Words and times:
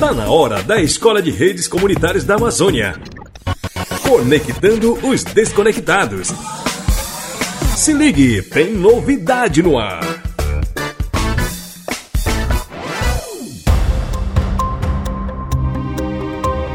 Tá 0.00 0.14
na 0.14 0.30
hora 0.30 0.62
da 0.62 0.80
Escola 0.80 1.20
de 1.20 1.30
Redes 1.30 1.68
Comunitárias 1.68 2.24
da 2.24 2.36
Amazônia. 2.36 2.98
Conectando 4.02 4.94
os 5.06 5.22
desconectados. 5.22 6.32
Se 7.76 7.92
ligue, 7.92 8.40
tem 8.40 8.72
novidade 8.72 9.62
no 9.62 9.78
ar. 9.78 10.00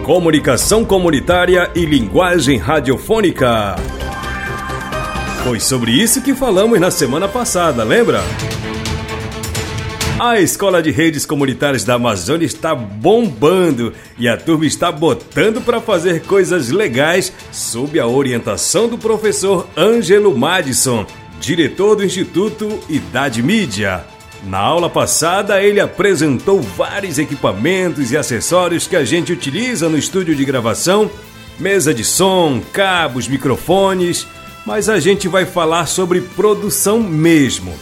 Comunicação 0.03 0.85
comunitária 0.85 1.71
e 1.73 1.83
linguagem 1.83 2.59
radiofônica. 2.59 3.75
Foi 5.43 5.59
sobre 5.59 5.93
isso 5.93 6.21
que 6.21 6.35
falamos 6.35 6.79
na 6.79 6.91
semana 6.91 7.27
passada, 7.27 7.83
lembra? 7.83 8.21
A 10.17 10.39
Escola 10.39 10.81
de 10.81 10.91
Redes 10.91 11.25
Comunitárias 11.25 11.83
da 11.83 11.95
Amazônia 11.95 12.45
está 12.45 12.73
bombando 12.73 13.91
e 14.17 14.29
a 14.29 14.37
turma 14.37 14.65
está 14.65 14.89
botando 14.89 15.59
para 15.59 15.81
fazer 15.81 16.21
coisas 16.21 16.69
legais 16.69 17.33
sob 17.51 17.99
a 17.99 18.07
orientação 18.07 18.87
do 18.87 18.97
professor 18.97 19.67
Ângelo 19.75 20.35
Madison, 20.37 21.05
diretor 21.37 21.97
do 21.97 22.05
Instituto 22.05 22.79
Idade 22.87 23.43
Mídia. 23.43 24.05
Na 24.45 24.59
aula 24.59 24.89
passada, 24.89 25.61
ele 25.61 25.81
apresentou 25.81 26.61
vários 26.61 27.19
equipamentos 27.19 28.13
e 28.13 28.15
acessórios 28.15 28.87
que 28.87 28.95
a 28.95 29.03
gente 29.03 29.33
utiliza 29.33 29.89
no 29.89 29.97
estúdio 29.97 30.33
de 30.33 30.45
gravação, 30.45 31.11
mesa 31.59 31.93
de 31.93 32.05
som, 32.05 32.61
cabos, 32.71 33.27
microfones, 33.27 34.25
mas 34.65 34.87
a 34.87 34.97
gente 34.97 35.27
vai 35.27 35.45
falar 35.45 35.87
sobre 35.87 36.21
produção 36.21 37.03
mesmo. 37.03 37.73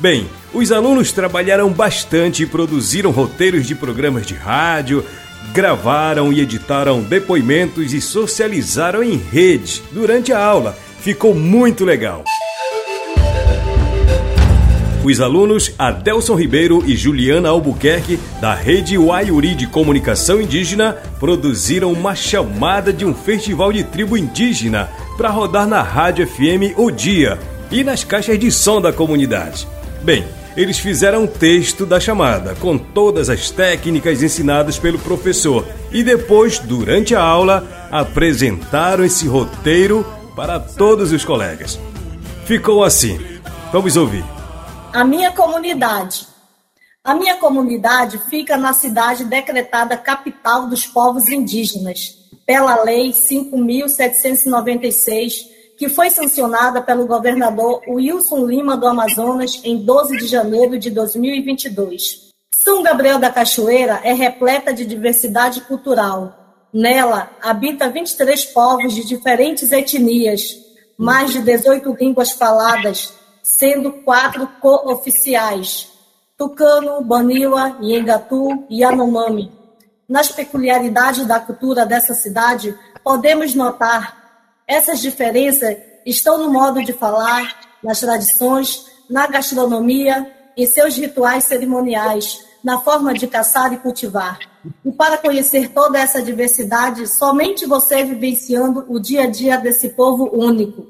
Bem, 0.00 0.26
os 0.54 0.72
alunos 0.72 1.12
trabalharam 1.12 1.68
bastante 1.68 2.42
e 2.42 2.46
produziram 2.46 3.10
roteiros 3.10 3.66
de 3.66 3.74
programas 3.74 4.26
de 4.26 4.32
rádio, 4.32 5.04
gravaram 5.52 6.32
e 6.32 6.40
editaram 6.40 7.02
depoimentos 7.02 7.92
e 7.92 8.00
socializaram 8.00 9.02
em 9.02 9.18
rede 9.18 9.82
durante 9.92 10.32
a 10.32 10.42
aula. 10.42 10.74
Ficou 11.00 11.34
muito 11.34 11.84
legal. 11.84 12.24
Os 15.04 15.20
alunos 15.20 15.74
Adelson 15.78 16.34
Ribeiro 16.34 16.82
e 16.86 16.96
Juliana 16.96 17.50
Albuquerque, 17.50 18.18
da 18.40 18.54
Rede 18.54 18.96
Waiuri 18.96 19.54
de 19.54 19.66
Comunicação 19.66 20.40
Indígena, 20.40 20.96
produziram 21.18 21.92
uma 21.92 22.14
chamada 22.14 22.90
de 22.90 23.04
um 23.04 23.14
festival 23.14 23.70
de 23.70 23.84
tribo 23.84 24.16
indígena 24.16 24.88
para 25.18 25.28
rodar 25.28 25.66
na 25.66 25.82
Rádio 25.82 26.26
FM 26.26 26.78
O 26.78 26.90
Dia 26.90 27.38
e 27.70 27.84
nas 27.84 28.02
caixas 28.02 28.38
de 28.38 28.50
som 28.50 28.80
da 28.80 28.92
comunidade. 28.92 29.66
Bem, 30.02 30.26
eles 30.56 30.78
fizeram 30.78 31.24
um 31.24 31.26
texto 31.26 31.84
da 31.84 32.00
chamada, 32.00 32.54
com 32.54 32.78
todas 32.78 33.28
as 33.28 33.50
técnicas 33.50 34.22
ensinadas 34.22 34.78
pelo 34.78 34.98
professor, 34.98 35.66
e 35.92 36.02
depois, 36.02 36.58
durante 36.58 37.14
a 37.14 37.22
aula, 37.22 37.68
apresentaram 37.90 39.04
esse 39.04 39.28
roteiro 39.28 40.06
para 40.34 40.58
todos 40.58 41.12
os 41.12 41.22
colegas. 41.24 41.78
Ficou 42.46 42.82
assim. 42.82 43.20
Vamos 43.72 43.96
ouvir. 43.96 44.24
A 44.92 45.04
minha 45.04 45.30
comunidade. 45.32 46.26
A 47.04 47.14
minha 47.14 47.36
comunidade 47.36 48.18
fica 48.28 48.56
na 48.56 48.72
cidade 48.72 49.24
decretada 49.24 49.96
capital 49.96 50.68
dos 50.68 50.84
povos 50.86 51.28
indígenas, 51.28 52.18
pela 52.44 52.82
Lei 52.82 53.12
5.796 53.12 55.59
que 55.80 55.88
foi 55.88 56.10
sancionada 56.10 56.82
pelo 56.82 57.06
governador 57.06 57.80
Wilson 57.88 58.44
Lima 58.44 58.76
do 58.76 58.86
Amazonas 58.86 59.62
em 59.64 59.78
12 59.78 60.18
de 60.18 60.26
janeiro 60.26 60.78
de 60.78 60.90
2022. 60.90 62.28
São 62.54 62.82
Gabriel 62.82 63.18
da 63.18 63.30
Cachoeira 63.30 63.98
é 64.04 64.12
repleta 64.12 64.74
de 64.74 64.84
diversidade 64.84 65.62
cultural. 65.62 66.68
Nela 66.70 67.30
habita 67.40 67.88
23 67.88 68.44
povos 68.44 68.92
de 68.92 69.06
diferentes 69.06 69.72
etnias, 69.72 70.54
mais 70.98 71.32
de 71.32 71.40
18 71.40 71.96
línguas 71.98 72.32
faladas, 72.32 73.14
sendo 73.42 73.90
quatro 73.90 74.46
co-oficiais: 74.60 75.88
Tucano, 76.36 77.02
Baniwa, 77.02 77.78
Yengatu 77.80 78.66
e 78.68 78.80
Yanomami. 78.82 79.50
Nas 80.06 80.28
peculiaridades 80.28 81.24
da 81.24 81.40
cultura 81.40 81.86
dessa 81.86 82.12
cidade, 82.12 82.78
podemos 83.02 83.54
notar 83.54 84.19
essas 84.70 85.00
diferenças 85.00 85.76
estão 86.06 86.38
no 86.38 86.48
modo 86.48 86.82
de 86.84 86.92
falar, 86.92 87.78
nas 87.82 87.98
tradições, 87.98 88.86
na 89.10 89.26
gastronomia, 89.26 90.30
em 90.56 90.64
seus 90.64 90.96
rituais 90.96 91.44
cerimoniais, 91.44 92.38
na 92.62 92.78
forma 92.78 93.12
de 93.12 93.26
caçar 93.26 93.72
e 93.72 93.78
cultivar. 93.78 94.38
E 94.84 94.92
para 94.92 95.18
conhecer 95.18 95.70
toda 95.70 95.98
essa 95.98 96.22
diversidade, 96.22 97.08
somente 97.08 97.66
você 97.66 98.04
vivenciando 98.04 98.84
o 98.88 99.00
dia 99.00 99.24
a 99.24 99.26
dia 99.26 99.58
desse 99.58 99.88
povo 99.88 100.30
único. 100.32 100.86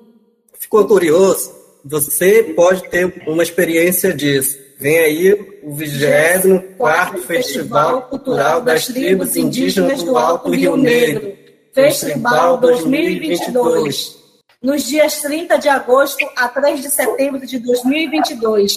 Ficou 0.59 0.87
curioso? 0.87 1.51
Você 1.83 2.53
pode 2.55 2.87
ter 2.91 3.23
uma 3.27 3.43
experiência 3.43 4.13
disso. 4.13 4.59
Vem 4.79 4.99
aí 4.99 5.61
o 5.63 5.73
24 5.73 7.23
Festival 7.23 8.03
Cultural 8.03 8.61
das 8.61 8.87
Tribos 8.87 9.37
Indígenas 9.37 10.03
do 10.03 10.19
Alto 10.19 10.51
Rio 10.51 10.77
Negro 10.77 11.41
Festival 11.73 12.59
2022, 12.59 14.19
nos 14.61 14.83
dias 14.83 15.21
30 15.21 15.57
de 15.57 15.69
agosto 15.69 16.29
a 16.37 16.49
3 16.49 16.83
de 16.83 16.91
setembro 16.91 17.47
de 17.47 17.61
2022, 17.61 18.77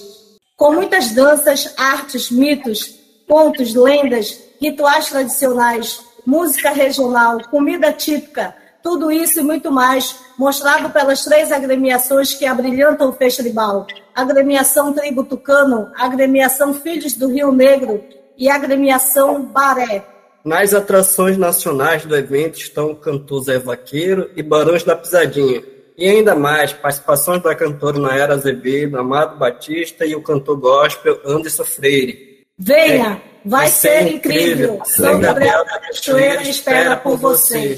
com 0.55 0.73
muitas 0.73 1.11
danças, 1.11 1.73
artes, 1.75 2.29
mitos, 2.29 2.99
contos, 3.27 3.73
lendas, 3.73 4.39
rituais 4.61 5.09
tradicionais, 5.09 6.01
música 6.23 6.69
regional, 6.69 7.39
comida 7.49 7.91
típica, 7.91 8.55
tudo 8.83 9.11
isso 9.11 9.39
e 9.39 9.43
muito 9.43 9.71
mais, 9.71 10.15
mostrado 10.37 10.91
pelas 10.91 11.23
três 11.23 11.51
agremiações 11.51 12.35
que 12.35 12.45
abrilhantam 12.45 13.09
o 13.09 13.13
festival: 13.13 13.87
agremiação 14.13 14.93
Tribo 14.93 15.23
Tucano, 15.23 15.91
agremiação 15.95 16.75
Filhos 16.75 17.15
do 17.15 17.27
Rio 17.27 17.51
Negro 17.51 18.03
e 18.37 18.49
agremiação 18.51 19.45
Baré. 19.45 20.12
Nas 20.43 20.73
atrações 20.73 21.37
nacionais 21.37 22.05
do 22.05 22.17
evento 22.17 22.57
estão 22.57 22.91
o 22.91 22.95
cantor 22.95 23.43
Zé 23.43 23.57
Vaqueiro 23.57 24.29
e 24.35 24.43
Barões 24.43 24.83
da 24.83 24.93
Pisadinha. 24.93 25.63
E 25.97 26.05
ainda 26.05 26.35
mais, 26.35 26.73
participações 26.73 27.41
da 27.41 27.55
cantora 27.55 27.97
Nayara 27.97 28.33
Azevedo, 28.33 28.97
Amado 28.97 29.37
Batista 29.37 30.05
e 30.05 30.13
o 30.15 30.21
cantor 30.21 30.57
gospel 30.57 31.17
Anderson 31.25 31.63
Freire. 31.63 32.43
Venha, 32.59 33.21
é, 33.23 33.47
vai, 33.47 33.67
ser, 33.67 34.03
ser 34.03 34.15
incrível. 34.15 34.81
São 34.83 35.17
Gabriel 35.21 35.63
da 35.63 35.79
Cachoeira 35.79 36.41
espera 36.41 36.97
por 36.97 37.15
você. 37.15 37.77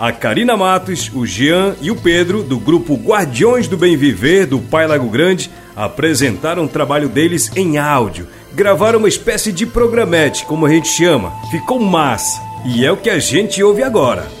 A 0.00 0.10
Karina 0.10 0.56
Matos, 0.56 1.12
o 1.14 1.24
Jean 1.26 1.76
e 1.80 1.92
o 1.92 1.96
Pedro, 1.96 2.42
do 2.42 2.58
grupo 2.58 2.94
Guardiões 2.94 3.68
do 3.68 3.76
Bem 3.76 3.96
Viver 3.96 4.46
do 4.46 4.58
Pai 4.58 4.86
Lago 4.88 5.08
Grande, 5.10 5.48
apresentaram 5.76 6.64
o 6.64 6.68
trabalho 6.68 7.08
deles 7.08 7.54
em 7.54 7.78
áudio 7.78 8.26
gravaram 8.52 8.98
uma 8.98 9.08
espécie 9.08 9.52
de 9.52 9.66
programete, 9.66 10.44
como 10.46 10.66
a 10.66 10.70
gente 10.70 10.88
chama. 10.88 11.32
Ficou 11.50 11.80
massa. 11.80 12.40
E 12.64 12.84
é 12.84 12.92
o 12.92 12.96
que 12.96 13.10
a 13.10 13.18
gente 13.18 13.62
ouve 13.62 13.82
agora. 13.82 14.39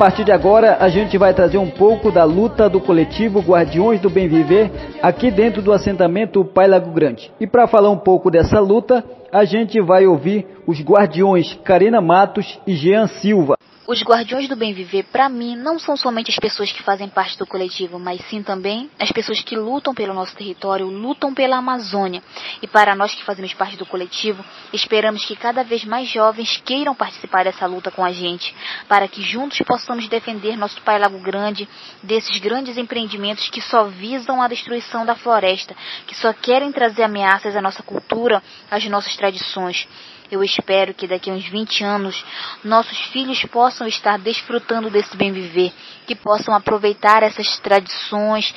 Partir 0.00 0.24
de 0.24 0.32
agora, 0.32 0.78
a 0.80 0.88
gente 0.88 1.18
vai 1.18 1.34
trazer 1.34 1.58
um 1.58 1.68
pouco 1.68 2.10
da 2.10 2.24
luta 2.24 2.70
do 2.70 2.80
coletivo 2.80 3.40
Guardiões 3.40 4.00
do 4.00 4.08
Bem 4.08 4.28
Viver 4.28 4.70
aqui 5.02 5.30
dentro 5.30 5.60
do 5.60 5.74
assentamento 5.74 6.42
Pai 6.42 6.66
Lago 6.66 6.90
Grande. 6.90 7.30
E 7.38 7.46
para 7.46 7.66
falar 7.66 7.90
um 7.90 7.98
pouco 7.98 8.30
dessa 8.30 8.58
luta, 8.60 9.04
a 9.30 9.44
gente 9.44 9.78
vai 9.78 10.06
ouvir 10.06 10.46
os 10.66 10.80
guardiões 10.80 11.52
Karina 11.64 12.00
Matos 12.00 12.58
e 12.66 12.72
Jean 12.72 13.08
Silva. 13.08 13.58
Os 13.90 14.04
guardiões 14.04 14.48
do 14.48 14.54
bem 14.54 14.72
viver, 14.72 15.02
para 15.02 15.28
mim, 15.28 15.56
não 15.56 15.76
são 15.76 15.96
somente 15.96 16.30
as 16.30 16.36
pessoas 16.36 16.70
que 16.70 16.80
fazem 16.80 17.08
parte 17.08 17.36
do 17.36 17.44
coletivo, 17.44 17.98
mas 17.98 18.24
sim 18.26 18.40
também 18.40 18.88
as 19.00 19.10
pessoas 19.10 19.40
que 19.40 19.56
lutam 19.56 19.92
pelo 19.92 20.14
nosso 20.14 20.32
território, 20.36 20.86
lutam 20.86 21.34
pela 21.34 21.56
Amazônia. 21.56 22.22
E 22.62 22.68
para 22.68 22.94
nós 22.94 23.12
que 23.12 23.24
fazemos 23.24 23.52
parte 23.52 23.76
do 23.76 23.84
coletivo, 23.84 24.44
esperamos 24.72 25.24
que 25.24 25.34
cada 25.34 25.64
vez 25.64 25.84
mais 25.84 26.08
jovens 26.08 26.62
queiram 26.64 26.94
participar 26.94 27.42
dessa 27.42 27.66
luta 27.66 27.90
com 27.90 28.04
a 28.04 28.12
gente, 28.12 28.54
para 28.86 29.08
que 29.08 29.22
juntos 29.22 29.58
possamos 29.66 30.06
defender 30.06 30.56
nosso 30.56 30.80
Pai 30.82 30.96
Lago 30.96 31.18
Grande 31.18 31.68
desses 32.00 32.38
grandes 32.38 32.78
empreendimentos 32.78 33.48
que 33.48 33.60
só 33.60 33.86
visam 33.86 34.40
a 34.40 34.46
destruição 34.46 35.04
da 35.04 35.16
floresta, 35.16 35.74
que 36.06 36.14
só 36.14 36.32
querem 36.32 36.70
trazer 36.70 37.02
ameaças 37.02 37.56
à 37.56 37.60
nossa 37.60 37.82
cultura, 37.82 38.40
às 38.70 38.84
nossas 38.84 39.16
tradições. 39.16 39.88
Eu 40.30 40.44
espero 40.44 40.94
que 40.94 41.08
daqui 41.08 41.28
a 41.28 41.34
uns 41.34 41.48
20 41.48 41.82
anos 41.82 42.24
nossos 42.64 42.98
filhos 43.06 43.44
possam 43.46 43.86
estar 43.86 44.16
desfrutando 44.16 44.88
desse 44.88 45.16
bem 45.16 45.32
viver, 45.32 45.72
que 46.06 46.14
possam 46.14 46.54
aproveitar 46.54 47.24
essas 47.24 47.58
tradições, 47.58 48.54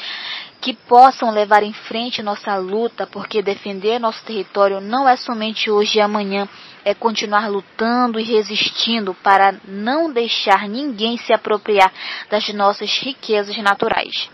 que 0.61 0.73
possam 0.73 1.31
levar 1.31 1.63
em 1.63 1.73
frente 1.73 2.21
nossa 2.21 2.55
luta, 2.55 3.05
porque 3.05 3.41
defender 3.41 3.99
nosso 3.99 4.23
território 4.23 4.79
não 4.79 5.09
é 5.09 5.17
somente 5.17 5.69
hoje 5.71 5.97
e 5.97 6.01
amanhã, 6.01 6.47
é 6.85 6.93
continuar 6.93 7.49
lutando 7.49 8.19
e 8.19 8.23
resistindo 8.23 9.15
para 9.23 9.55
não 9.67 10.13
deixar 10.13 10.69
ninguém 10.69 11.17
se 11.17 11.33
apropriar 11.33 11.91
das 12.29 12.53
nossas 12.53 13.01
riquezas 13.01 13.57
naturais. 13.57 14.29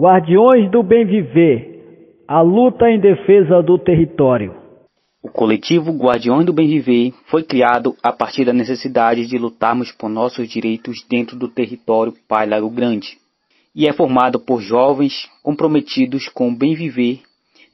Guardiões 0.00 0.70
do 0.70 0.82
Bem 0.82 1.04
Viver, 1.04 2.22
a 2.26 2.40
luta 2.40 2.88
em 2.88 3.00
defesa 3.00 3.62
do 3.62 3.78
território. 3.78 4.63
O 5.24 5.30
coletivo 5.30 5.90
Guardiões 5.90 6.44
do 6.44 6.52
Bem 6.52 6.68
Viver 6.68 7.14
foi 7.30 7.42
criado 7.42 7.96
a 8.02 8.12
partir 8.12 8.44
da 8.44 8.52
necessidade 8.52 9.26
de 9.26 9.38
lutarmos 9.38 9.90
por 9.90 10.10
nossos 10.10 10.46
direitos 10.46 11.02
dentro 11.08 11.34
do 11.34 11.48
território 11.48 12.12
Pai 12.28 12.46
Lago 12.46 12.68
Grande 12.68 13.16
e 13.74 13.88
é 13.88 13.92
formado 13.94 14.38
por 14.38 14.60
jovens 14.60 15.26
comprometidos 15.42 16.28
com 16.28 16.50
o 16.50 16.54
bem 16.54 16.74
viver 16.74 17.22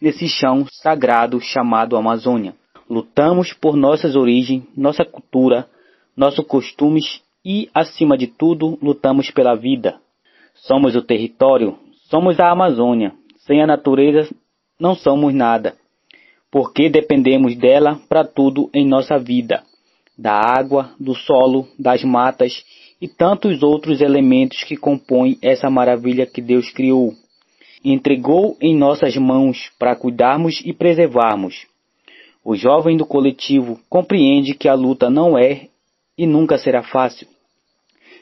nesse 0.00 0.28
chão 0.28 0.64
sagrado 0.70 1.40
chamado 1.40 1.96
Amazônia. 1.96 2.54
Lutamos 2.88 3.52
por 3.52 3.76
nossas 3.76 4.14
origens, 4.14 4.62
nossa 4.76 5.04
cultura, 5.04 5.68
nossos 6.16 6.46
costumes 6.46 7.20
e, 7.44 7.68
acima 7.74 8.16
de 8.16 8.28
tudo, 8.28 8.78
lutamos 8.80 9.28
pela 9.32 9.56
vida. 9.56 9.98
Somos 10.54 10.94
o 10.94 11.02
território, 11.02 11.76
somos 12.08 12.38
a 12.38 12.48
Amazônia. 12.48 13.12
Sem 13.38 13.60
a 13.60 13.66
natureza 13.66 14.32
não 14.78 14.94
somos 14.94 15.34
nada 15.34 15.79
porque 16.50 16.88
dependemos 16.88 17.56
dela 17.56 18.00
para 18.08 18.24
tudo 18.24 18.68
em 18.74 18.86
nossa 18.86 19.18
vida, 19.18 19.62
da 20.18 20.32
água, 20.32 20.90
do 20.98 21.14
solo, 21.14 21.66
das 21.78 22.02
matas 22.02 22.64
e 23.00 23.06
tantos 23.06 23.62
outros 23.62 24.00
elementos 24.00 24.64
que 24.64 24.76
compõem 24.76 25.38
essa 25.40 25.70
maravilha 25.70 26.26
que 26.26 26.42
Deus 26.42 26.70
criou. 26.70 27.14
Entregou 27.84 28.56
em 28.60 28.76
nossas 28.76 29.16
mãos 29.16 29.70
para 29.78 29.96
cuidarmos 29.96 30.60
e 30.64 30.72
preservarmos. 30.72 31.66
O 32.44 32.54
jovem 32.54 32.96
do 32.96 33.06
coletivo 33.06 33.80
compreende 33.88 34.54
que 34.54 34.68
a 34.68 34.74
luta 34.74 35.08
não 35.08 35.38
é 35.38 35.68
e 36.18 36.26
nunca 36.26 36.58
será 36.58 36.82
fácil, 36.82 37.26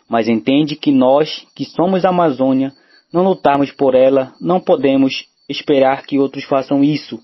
mas 0.09 0.29
entende 0.29 0.77
que 0.77 0.93
nós, 0.93 1.45
que 1.57 1.65
somos 1.65 2.05
Amazônia, 2.05 2.73
não 3.13 3.25
lutarmos 3.25 3.73
por 3.73 3.95
ela, 3.95 4.35
não 4.41 4.61
podemos 4.61 5.25
esperar 5.49 6.05
que 6.05 6.19
outros 6.19 6.45
façam 6.45 6.85
isso 6.85 7.19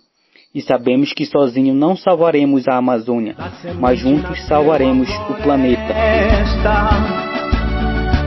e 0.55 0.63
sabemos 0.63 1.13
que 1.13 1.27
sozinho 1.27 1.75
não 1.75 1.97
salvaremos 1.97 2.69
a 2.69 2.77
Amazônia, 2.77 3.35
mas 3.81 3.99
juntos 3.99 4.41
salvaremos 4.47 5.09
o 5.29 5.35
planeta. 5.43 5.93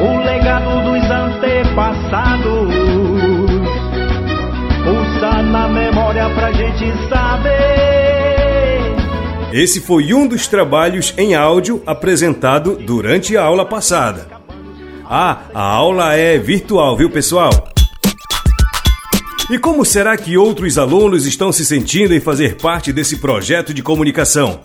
o 0.02 0.20
legado 0.20 0.84
dos 0.84 1.10
antepassados, 1.10 2.70
pulsa 4.84 5.42
na 5.44 5.70
memória 5.70 6.30
pra 6.36 6.52
gente 6.52 6.92
saber. 7.08 7.62
Esse 9.54 9.80
foi 9.82 10.14
um 10.14 10.28
dos 10.28 10.48
trabalhos 10.48 11.14
em 11.18 11.34
áudio 11.36 11.82
apresentado 11.86 12.76
durante 12.76 13.36
a 13.38 13.44
aula 13.44 13.66
passada. 13.66 14.41
Ah, 15.14 15.42
a 15.54 15.62
aula 15.62 16.16
é 16.16 16.38
virtual, 16.38 16.96
viu, 16.96 17.10
pessoal? 17.10 17.52
E 19.50 19.60
como 19.60 19.84
será 19.84 20.16
que 20.16 20.38
outros 20.38 20.78
alunos 20.78 21.26
estão 21.26 21.52
se 21.52 21.66
sentindo 21.66 22.14
em 22.14 22.22
fazer 22.22 22.56
parte 22.56 22.94
desse 22.94 23.18
projeto 23.18 23.74
de 23.74 23.84
comunicação? 23.84 24.62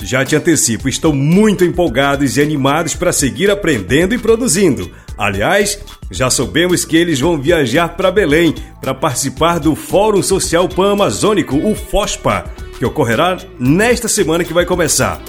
Já 0.00 0.24
te 0.24 0.36
antecipo, 0.36 0.88
estão 0.88 1.12
muito 1.12 1.64
empolgados 1.64 2.36
e 2.36 2.40
animados 2.40 2.94
para 2.94 3.12
seguir 3.12 3.50
aprendendo 3.50 4.14
e 4.14 4.18
produzindo. 4.18 4.88
Aliás, 5.18 5.80
já 6.12 6.30
soubemos 6.30 6.84
que 6.84 6.96
eles 6.96 7.18
vão 7.18 7.36
viajar 7.36 7.96
para 7.96 8.12
Belém 8.12 8.54
para 8.80 8.94
participar 8.94 9.58
do 9.58 9.74
Fórum 9.74 10.22
Social 10.22 10.68
Pan-Amazônico, 10.68 11.56
o 11.56 11.74
FOSPA, 11.74 12.44
que 12.78 12.86
ocorrerá 12.86 13.36
nesta 13.58 14.06
semana 14.06 14.44
que 14.44 14.54
vai 14.54 14.64
começar. 14.64 15.20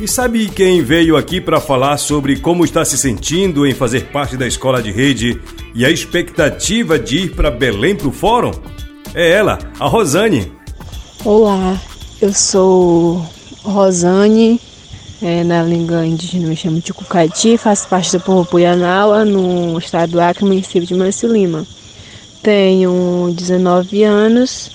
E 0.00 0.06
sabe 0.06 0.48
quem 0.48 0.80
veio 0.80 1.16
aqui 1.16 1.40
para 1.40 1.60
falar 1.60 1.96
sobre 1.96 2.38
como 2.38 2.64
está 2.64 2.84
se 2.84 2.96
sentindo 2.96 3.66
em 3.66 3.74
fazer 3.74 4.12
parte 4.12 4.36
da 4.36 4.46
escola 4.46 4.80
de 4.80 4.92
rede 4.92 5.40
e 5.74 5.84
a 5.84 5.90
expectativa 5.90 6.96
de 6.96 7.24
ir 7.24 7.34
para 7.34 7.50
Belém 7.50 7.96
para 7.96 8.06
o 8.06 8.12
fórum? 8.12 8.52
É 9.12 9.32
ela, 9.32 9.58
a 9.80 9.88
Rosane. 9.88 10.52
Olá, 11.24 11.76
eu 12.22 12.32
sou 12.32 13.26
Rosane, 13.64 14.60
é, 15.20 15.42
na 15.42 15.64
língua 15.64 16.06
indígena 16.06 16.46
me 16.46 16.54
chamo 16.54 16.78
de 16.78 16.94
Cucati, 16.94 17.58
faço 17.58 17.88
parte 17.88 18.16
do 18.16 18.22
povo 18.22 18.48
Puianaua, 18.48 19.24
no 19.24 19.76
estado 19.78 20.12
do 20.12 20.20
Acre, 20.20 20.44
município 20.44 20.86
de 20.86 20.94
Manso 20.94 21.26
Lima. 21.26 21.66
Tenho 22.40 23.34
19 23.36 24.04
anos 24.04 24.70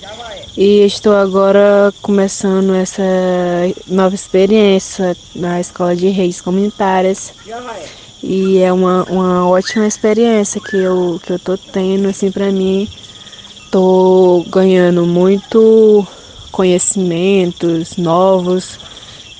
e 0.56 0.84
estou 0.84 1.16
agora 1.16 1.92
começando 2.00 2.74
essa 2.74 3.02
nova 3.88 4.14
experiência 4.14 5.16
na 5.34 5.58
Escola 5.58 5.96
de 5.96 6.08
Redes 6.08 6.40
Comunitárias. 6.40 7.34
E 8.22 8.58
é 8.58 8.72
uma, 8.72 9.02
uma 9.04 9.48
ótima 9.48 9.84
experiência 9.86 10.60
que 10.60 10.76
eu, 10.76 11.20
que 11.24 11.32
eu 11.32 11.38
tô 11.40 11.58
tendo, 11.58 12.08
assim, 12.08 12.30
para 12.30 12.52
mim. 12.52 12.88
Tô 13.70 14.44
ganhando 14.48 15.04
muito 15.04 16.06
conhecimentos 16.52 17.96
novos, 17.96 18.78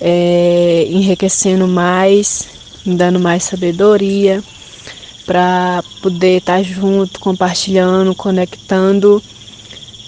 é, 0.00 0.86
enriquecendo 0.90 1.68
mais, 1.68 2.48
dando 2.84 3.20
mais 3.20 3.44
sabedoria 3.44 4.42
para 5.24 5.84
poder 6.02 6.38
estar 6.38 6.56
tá 6.56 6.62
junto, 6.62 7.20
compartilhando, 7.20 8.14
conectando 8.16 9.22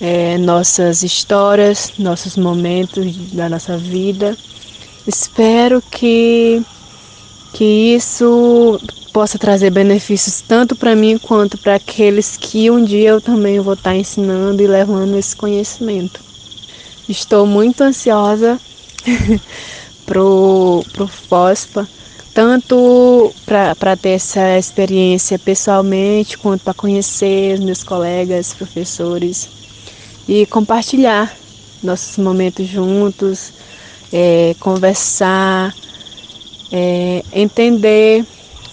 é, 0.00 0.36
nossas 0.38 1.02
histórias, 1.02 1.92
nossos 1.98 2.36
momentos 2.36 3.14
da 3.32 3.48
nossa 3.48 3.76
vida. 3.76 4.36
Espero 5.06 5.82
que, 5.82 6.62
que 7.52 7.94
isso 7.94 8.80
possa 9.12 9.38
trazer 9.38 9.70
benefícios 9.70 10.42
tanto 10.42 10.76
para 10.76 10.94
mim 10.94 11.16
quanto 11.18 11.56
para 11.56 11.76
aqueles 11.76 12.36
que 12.36 12.70
um 12.70 12.84
dia 12.84 13.10
eu 13.10 13.20
também 13.20 13.58
vou 13.60 13.74
estar 13.74 13.96
ensinando 13.96 14.62
e 14.62 14.66
levando 14.66 15.16
esse 15.16 15.34
conhecimento. 15.34 16.20
Estou 17.08 17.46
muito 17.46 17.82
ansiosa 17.82 18.60
pro, 20.04 20.84
pro 20.92 21.06
FOSPA, 21.06 21.88
tanto 22.34 23.32
para 23.46 23.96
ter 23.96 24.10
essa 24.10 24.58
experiência 24.58 25.38
pessoalmente, 25.38 26.36
quanto 26.36 26.64
para 26.64 26.74
conhecer 26.74 27.54
os 27.54 27.60
meus 27.60 27.82
colegas, 27.82 28.52
professores 28.52 29.55
e 30.28 30.46
compartilhar 30.46 31.34
nossos 31.82 32.16
momentos 32.18 32.66
juntos, 32.66 33.52
é, 34.12 34.54
conversar, 34.58 35.74
é, 36.72 37.22
entender 37.32 38.24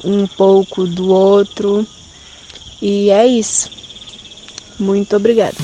um 0.04 0.28
pouco 0.28 0.86
do 0.86 1.10
outro. 1.10 1.86
E 2.82 3.10
é 3.10 3.26
isso. 3.26 3.70
Muito 4.80 5.16
obrigada. 5.16 5.56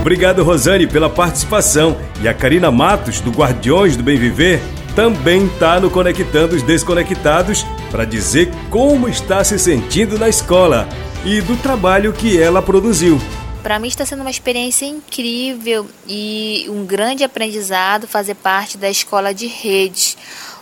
Obrigado, 0.00 0.42
Rosane, 0.42 0.86
pela 0.86 1.08
participação. 1.08 1.96
E 2.20 2.26
a 2.28 2.34
Karina 2.34 2.70
Matos, 2.70 3.20
do 3.20 3.30
Guardiões 3.30 3.96
do 3.96 4.02
Bem 4.02 4.18
Viver, 4.18 4.60
também 4.96 5.46
está 5.46 5.80
no 5.80 5.90
Conectando 5.90 6.56
os 6.56 6.62
Desconectados 6.62 7.64
para 7.90 8.04
dizer 8.04 8.50
como 8.68 9.08
está 9.08 9.42
se 9.44 9.58
sentindo 9.58 10.18
na 10.18 10.28
escola 10.28 10.88
e 11.24 11.40
do 11.40 11.56
trabalho 11.56 12.12
que 12.12 12.40
ela 12.40 12.60
produziu. 12.60 13.18
Para 13.62 13.78
mim 13.78 13.86
está 13.86 14.04
sendo 14.04 14.22
uma 14.22 14.30
experiência 14.30 14.86
incrível 14.86 15.86
e 16.06 16.66
um 16.68 16.84
grande 16.84 17.22
aprendizado 17.22 18.08
fazer 18.08 18.34
parte 18.34 18.76
da 18.76 18.90
escola 18.90 19.32
de 19.32 19.46
rede. 19.46 20.16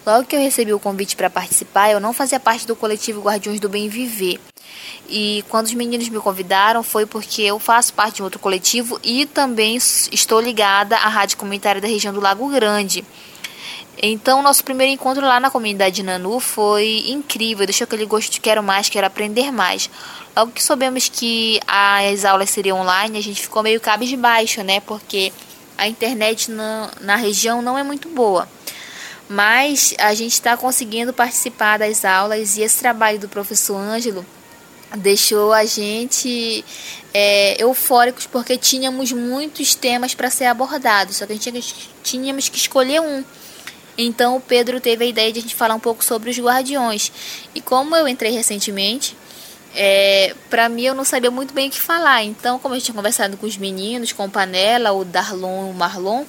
Logo 0.05 0.27
que 0.27 0.37
eu 0.37 0.41
recebi 0.41 0.73
o 0.73 0.79
convite 0.79 1.17
para 1.17 1.31
participar, 1.31 1.91
eu 1.91 2.01
não 2.01 2.13
fazia 2.13 2.39
parte 2.39 2.67
do 2.67 2.77
coletivo 2.77 3.23
Guardiões 3.23 3.59
do 3.59 3.71
Bem 3.71 3.89
Viver. 3.89 4.39
E 5.09 5.43
quando 5.49 5.67
os 5.67 5.75
meninos 5.75 6.09
me 6.11 6.19
convidaram 6.19 6.83
foi 6.83 7.07
porque 7.07 7.43
eu 7.43 7.59
faço 7.59 7.95
parte 7.95 8.17
de 8.17 8.23
outro 8.23 8.39
coletivo 8.39 9.01
e 9.03 9.25
também 9.25 9.77
estou 9.77 10.41
ligada 10.41 10.97
à 10.97 11.09
rádio 11.09 11.39
comunitária 11.39 11.81
da 11.81 11.89
região 11.89 12.13
do 12.13 12.21
Lago 12.21 12.49
Grande. 12.51 13.03
Então, 14.03 14.41
nosso 14.41 14.65
primeiro 14.65 14.93
encontro 14.93 15.23
lá 15.23 15.39
na 15.39 15.51
comunidade 15.51 16.03
Nanu 16.03 16.41
foi 16.41 17.05
incrível, 17.09 17.67
deixou 17.67 17.85
aquele 17.85 18.07
gosto 18.07 18.33
de 18.33 18.41
quero 18.41 18.63
mais, 18.63 18.89
quero 18.89 19.07
aprender 19.07 19.53
mais. 19.53 19.91
Logo 20.35 20.53
que 20.53 20.63
soubemos 20.63 21.11
que 21.11 21.61
as 21.67 22.25
aulas 22.25 22.49
seriam 22.49 22.81
online, 22.81 23.19
a 23.19 23.23
gente 23.23 23.43
ficou 23.43 23.63
meio 23.63 23.79
cabisbaixo, 23.79 24.63
né? 24.63 24.81
Porque 24.81 25.31
a 25.77 25.87
internet 25.87 26.51
na, 26.51 26.91
na 27.01 27.17
região 27.17 27.61
não 27.61 27.77
é 27.77 27.83
muito 27.83 28.09
boa. 28.09 28.49
Mas 29.29 29.95
a 29.99 30.15
gente 30.15 30.33
está 30.33 30.57
conseguindo 30.57 31.13
participar 31.13 31.79
das 31.79 32.05
aulas 32.05 32.57
e 32.57 32.63
esse 32.63 32.79
trabalho 32.79 33.19
do 33.19 33.29
professor 33.29 33.77
Ângelo 33.77 34.25
deixou 34.97 35.53
a 35.53 35.65
gente 35.65 36.65
é, 37.15 37.63
eufóricos 37.63 38.27
porque 38.27 38.57
tínhamos 38.57 39.13
muitos 39.13 39.75
temas 39.75 40.15
para 40.15 40.31
ser 40.31 40.47
abordados, 40.47 41.17
só 41.17 41.27
que 41.27 41.33
a 41.33 41.37
gente 41.37 41.91
tínhamos 42.03 42.49
que 42.49 42.57
escolher 42.57 43.01
um. 43.01 43.23
Então 44.03 44.37
o 44.37 44.41
Pedro 44.41 44.81
teve 44.81 45.05
a 45.05 45.09
ideia 45.09 45.33
de 45.33 45.39
a 45.39 45.43
gente 45.43 45.55
falar 45.55 45.75
um 45.75 45.81
pouco 45.81 46.05
sobre 46.05 46.31
os 46.31 46.39
guardiões. 46.39 47.13
E 47.55 47.61
como 47.61 47.95
eu 47.97 48.09
entrei 48.09 48.33
recentemente, 48.33 49.17
é, 49.75 50.35
para 50.49 50.69
mim 50.69 50.83
eu 50.83 50.95
não 50.95 51.05
sabia 51.05 51.31
muito 51.31 51.55
bem 51.55 51.69
o 51.69 51.71
que 51.71 51.81
falar. 51.81 52.25
Então, 52.25 52.59
como 52.59 52.75
a 52.75 52.79
gente 52.79 52.87
tinha 52.87 52.95
conversado 52.95 53.37
com 53.37 53.47
os 53.47 53.57
meninos, 53.57 54.13
com 54.13 54.25
o 54.25 54.31
Panela, 54.31 54.93
o 54.93 55.05
Darlon 55.05 55.71
o 55.71 55.75
Marlon, 55.75 56.25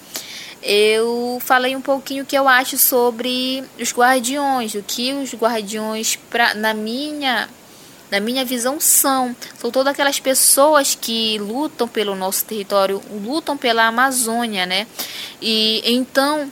eu 0.62 1.40
falei 1.44 1.76
um 1.76 1.82
pouquinho 1.82 2.24
o 2.24 2.26
que 2.26 2.38
eu 2.38 2.48
acho 2.48 2.78
sobre 2.78 3.64
os 3.80 3.92
guardiões, 3.92 4.76
o 4.76 4.84
que 4.84 5.12
os 5.14 5.34
guardiões, 5.34 6.18
pra, 6.30 6.54
na 6.54 6.74
minha 6.74 7.50
na 8.12 8.20
minha 8.20 8.44
visão, 8.44 8.78
são. 8.78 9.34
São 9.58 9.72
todas 9.72 9.94
aquelas 9.94 10.20
pessoas 10.20 10.94
que 11.00 11.40
lutam 11.40 11.88
pelo 11.88 12.14
nosso 12.14 12.44
território, 12.44 13.02
lutam 13.10 13.56
pela 13.56 13.88
Amazônia, 13.88 14.66
né? 14.66 14.86
E 15.42 15.82
então, 15.86 16.52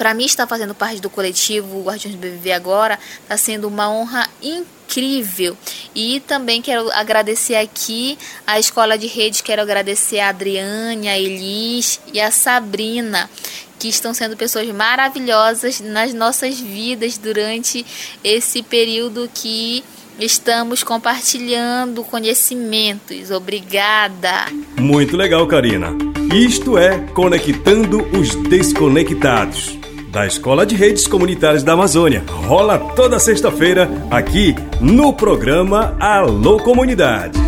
para 0.00 0.14
mim, 0.14 0.24
estar 0.24 0.46
fazendo 0.46 0.74
parte 0.74 0.98
do 0.98 1.10
coletivo 1.10 1.82
Guardiões 1.82 2.16
do 2.16 2.18
BBB 2.22 2.52
agora 2.52 2.98
está 3.22 3.36
sendo 3.36 3.68
uma 3.68 3.90
honra 3.90 4.26
incrível. 4.42 5.54
E 5.94 6.20
também 6.20 6.62
quero 6.62 6.90
agradecer 6.92 7.56
aqui 7.56 8.16
a 8.46 8.58
Escola 8.58 8.96
de 8.96 9.06
Redes, 9.06 9.42
quero 9.42 9.60
agradecer 9.60 10.20
a 10.20 10.30
Adriane, 10.30 11.06
a 11.06 11.18
Elis 11.18 12.00
e 12.14 12.18
a 12.18 12.30
Sabrina, 12.30 13.28
que 13.78 13.88
estão 13.88 14.14
sendo 14.14 14.38
pessoas 14.38 14.66
maravilhosas 14.68 15.80
nas 15.80 16.14
nossas 16.14 16.58
vidas 16.58 17.18
durante 17.18 17.84
esse 18.24 18.62
período 18.62 19.30
que 19.34 19.84
Estamos 20.18 20.82
compartilhando 20.82 22.04
conhecimentos. 22.04 23.30
Obrigada. 23.30 24.52
Muito 24.78 25.16
legal, 25.16 25.46
Karina. 25.46 25.96
Isto 26.34 26.76
é 26.76 26.98
Conectando 27.14 28.02
os 28.14 28.34
Desconectados. 28.34 29.79
Da 30.10 30.26
Escola 30.26 30.66
de 30.66 30.74
Redes 30.74 31.06
Comunitárias 31.06 31.62
da 31.62 31.74
Amazônia. 31.74 32.24
Rola 32.28 32.80
toda 32.96 33.20
sexta-feira 33.20 33.88
aqui 34.10 34.56
no 34.80 35.12
programa 35.12 35.96
Alô 36.00 36.58
Comunidade. 36.58 37.39